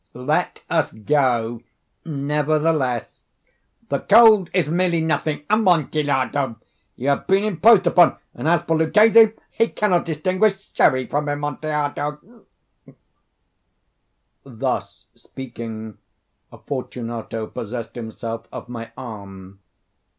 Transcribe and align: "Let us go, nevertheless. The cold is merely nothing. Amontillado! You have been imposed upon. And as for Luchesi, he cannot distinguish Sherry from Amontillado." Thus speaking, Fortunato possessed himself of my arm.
"Let 0.15 0.63
us 0.67 0.91
go, 0.91 1.61
nevertheless. 2.03 3.25
The 3.89 3.99
cold 3.99 4.49
is 4.51 4.67
merely 4.67 4.99
nothing. 4.99 5.43
Amontillado! 5.47 6.55
You 6.95 7.09
have 7.09 7.27
been 7.27 7.43
imposed 7.43 7.85
upon. 7.85 8.17
And 8.33 8.47
as 8.47 8.63
for 8.63 8.77
Luchesi, 8.79 9.33
he 9.51 9.67
cannot 9.67 10.05
distinguish 10.05 10.71
Sherry 10.73 11.05
from 11.05 11.29
Amontillado." 11.29 12.17
Thus 14.43 15.05
speaking, 15.13 15.99
Fortunato 16.65 17.45
possessed 17.45 17.93
himself 17.93 18.47
of 18.51 18.69
my 18.69 18.91
arm. 18.97 19.59